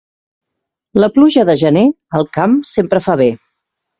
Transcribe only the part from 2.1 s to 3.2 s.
al camp sempre fa